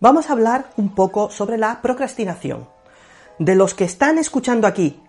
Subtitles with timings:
[0.00, 2.68] Vamos a hablar un poco sobre la procrastinación.
[3.38, 5.00] De los que están escuchando aquí,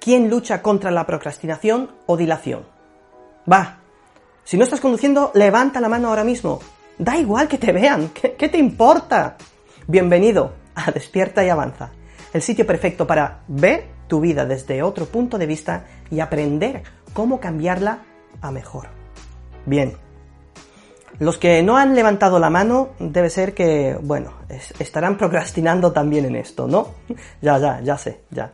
[0.00, 2.64] ¿quién lucha contra la procrastinación o dilación?
[3.50, 3.80] Va,
[4.44, 6.60] si no estás conduciendo, levanta la mano ahora mismo.
[6.96, 9.36] Da igual que te vean, ¿qué, qué te importa?
[9.86, 11.90] Bienvenido a Despierta y Avanza,
[12.32, 17.40] el sitio perfecto para ver tu vida desde otro punto de vista y aprender cómo
[17.40, 17.98] cambiarla
[18.40, 18.88] a mejor.
[19.66, 19.96] Bien,
[21.22, 24.32] los que no han levantado la mano debe ser que, bueno,
[24.80, 26.96] estarán procrastinando también en esto, ¿no?
[27.40, 28.52] Ya, ya, ya sé, ya.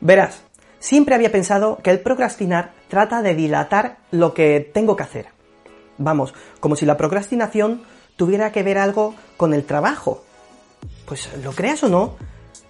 [0.00, 0.44] Verás,
[0.78, 5.26] siempre había pensado que el procrastinar trata de dilatar lo que tengo que hacer.
[5.98, 7.82] Vamos, como si la procrastinación
[8.22, 10.22] tuviera que ver algo con el trabajo.
[11.06, 12.14] Pues lo creas o no,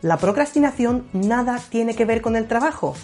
[0.00, 2.94] la procrastinación nada tiene que ver con el trabajo.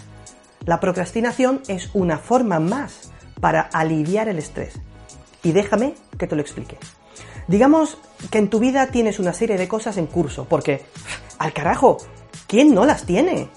[0.65, 4.73] La procrastinación es una forma más para aliviar el estrés.
[5.43, 6.79] Y déjame que te lo explique.
[7.47, 7.99] Digamos
[8.31, 10.85] que en tu vida tienes una serie de cosas en curso, porque,
[11.37, 11.97] al carajo,
[12.47, 13.47] ¿quién no las tiene?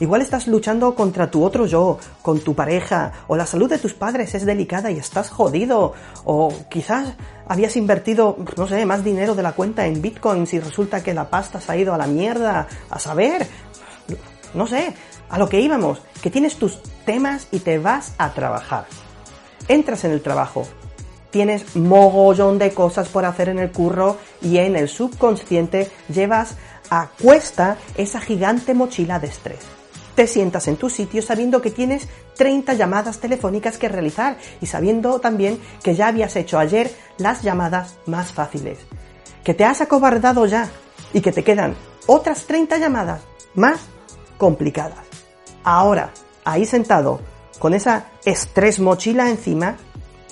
[0.00, 3.94] Igual estás luchando contra tu otro yo, con tu pareja, o la salud de tus
[3.94, 5.92] padres es delicada y estás jodido,
[6.24, 7.14] o quizás
[7.48, 11.28] habías invertido, no sé, más dinero de la cuenta en bitcoins y resulta que la
[11.28, 13.48] pasta se ha ido a la mierda, a saber,
[14.54, 14.94] no sé,
[15.28, 18.86] a lo que íbamos, que tienes tus temas y te vas a trabajar.
[19.66, 20.62] Entras en el trabajo,
[21.30, 26.54] tienes mogollón de cosas por hacer en el curro y en el subconsciente llevas
[26.88, 29.77] a cuesta esa gigante mochila de estrés
[30.18, 35.20] te sientas en tu sitio sabiendo que tienes 30 llamadas telefónicas que realizar y sabiendo
[35.20, 38.80] también que ya habías hecho ayer las llamadas más fáciles,
[39.44, 40.70] que te has acobardado ya
[41.12, 41.76] y que te quedan
[42.08, 43.20] otras 30 llamadas
[43.54, 43.78] más
[44.38, 45.06] complicadas.
[45.62, 46.10] Ahora,
[46.44, 47.20] ahí sentado,
[47.60, 49.76] con esa estrés mochila encima,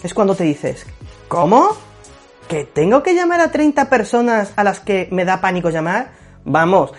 [0.03, 0.85] es cuando te dices,
[1.29, 1.77] ¿cómo?
[2.49, 6.11] ¿Que tengo que llamar a 30 personas a las que me da pánico llamar?
[6.49, 6.93] Vamos,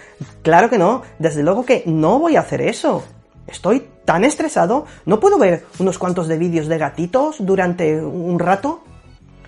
[0.43, 3.05] claro que no, desde luego que no voy a hacer eso.
[3.47, 8.83] Estoy tan estresado, no puedo ver unos cuantos de vídeos de gatitos durante un rato.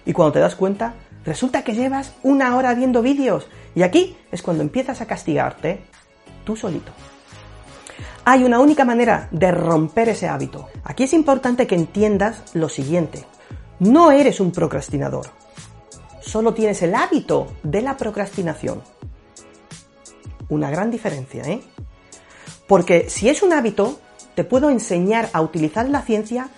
[0.05, 0.93] Y cuando te das cuenta,
[1.25, 3.47] resulta que llevas una hora viendo vídeos.
[3.75, 5.81] Y aquí es cuando empiezas a castigarte
[6.45, 6.93] tú solito.
[8.23, 10.69] Hay una única manera de romper ese hábito.
[10.85, 13.25] Aquí es importante que entiendas lo siguiente.
[13.79, 15.25] No eres un procrastinador.
[16.21, 18.81] Solo tienes el hábito de la procrastinación
[20.49, 21.61] una gran diferencia, ¿eh?
[22.67, 23.99] Porque si es un hábito,
[24.35, 26.49] te puedo enseñar a utilizar la ciencia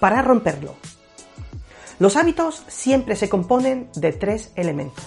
[0.00, 0.74] para romperlo.
[1.98, 5.04] Los hábitos siempre se componen de tres elementos.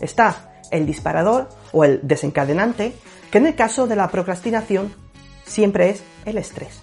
[0.00, 2.94] Está el disparador o el desencadenante,
[3.30, 4.94] que en el caso de la procrastinación
[5.44, 6.80] siempre es el estrés.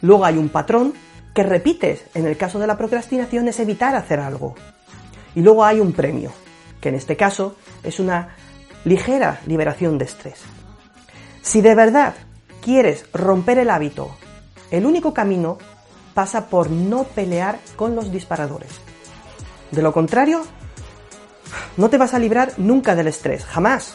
[0.00, 0.94] Luego hay un patrón
[1.34, 4.54] que repites en el caso de la procrastinación es evitar hacer algo.
[5.34, 6.32] Y luego hay un premio,
[6.80, 8.34] que en este caso es una
[8.88, 10.40] ligera liberación de estrés.
[11.42, 12.14] Si de verdad
[12.62, 14.10] quieres romper el hábito,
[14.70, 15.58] el único camino
[16.14, 18.70] pasa por no pelear con los disparadores.
[19.70, 20.42] De lo contrario,
[21.76, 23.94] no te vas a librar nunca del estrés, jamás.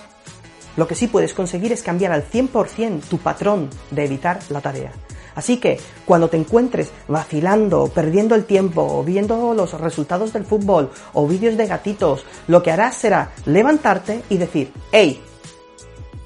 [0.77, 4.91] Lo que sí puedes conseguir es cambiar al 100% tu patrón de evitar la tarea.
[5.35, 11.27] Así que cuando te encuentres vacilando, perdiendo el tiempo, viendo los resultados del fútbol o
[11.27, 15.21] vídeos de gatitos, lo que harás será levantarte y decir, hey,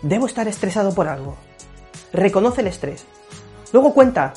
[0.02, 1.36] debo estar estresado por algo.
[2.14, 3.06] Reconoce el estrés.
[3.72, 4.34] Luego cuenta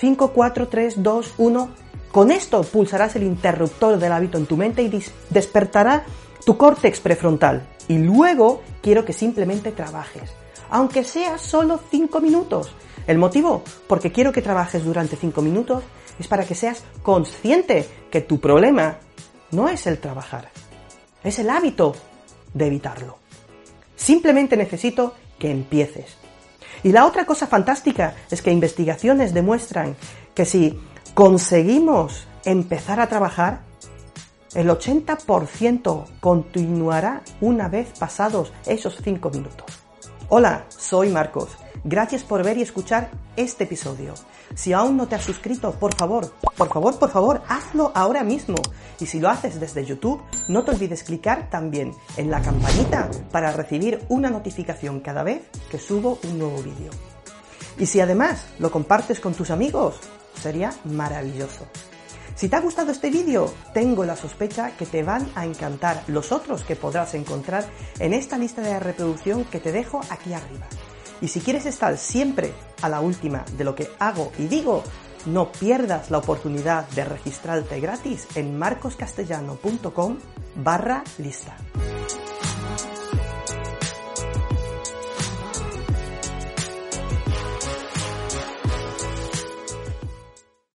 [0.00, 1.68] 5, 4, 3, 2, 1.
[2.12, 6.04] Con esto pulsarás el interruptor del hábito en tu mente y despertará
[6.44, 7.66] tu córtex prefrontal.
[7.88, 10.30] Y luego quiero que simplemente trabajes,
[10.70, 12.74] aunque sea solo 5 minutos.
[13.06, 13.62] ¿El motivo?
[13.86, 15.84] Porque quiero que trabajes durante 5 minutos
[16.18, 18.98] es para que seas consciente que tu problema
[19.50, 20.50] no es el trabajar,
[21.22, 21.94] es el hábito
[22.54, 23.18] de evitarlo.
[23.96, 26.16] Simplemente necesito que empieces.
[26.82, 29.96] Y la otra cosa fantástica es que investigaciones demuestran
[30.34, 30.78] que si
[31.14, 33.60] conseguimos empezar a trabajar,
[34.54, 39.66] El 80% continuará una vez pasados esos 5 minutos.
[40.28, 41.48] Hola, soy Marcos.
[41.86, 44.14] Gracias por ver y escuchar este episodio.
[44.54, 48.56] Si aún no te has suscrito, por favor, por favor, por favor, hazlo ahora mismo.
[48.98, 53.52] Y si lo haces desde YouTube, no te olvides clicar también en la campanita para
[53.52, 56.90] recibir una notificación cada vez que subo un nuevo vídeo.
[57.78, 59.96] Y si además lo compartes con tus amigos,
[60.40, 61.66] sería maravilloso.
[62.34, 66.32] Si te ha gustado este vídeo, tengo la sospecha que te van a encantar los
[66.32, 67.66] otros que podrás encontrar
[67.98, 70.66] en esta lista de reproducción que te dejo aquí arriba.
[71.24, 74.84] Y si quieres estar siempre a la última de lo que hago y digo,
[75.24, 80.18] no pierdas la oportunidad de registrarte gratis en marcoscastellano.com
[80.56, 81.56] barra lista.